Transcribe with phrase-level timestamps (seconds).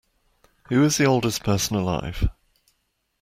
[0.69, 2.27] Who is the oldest person alive?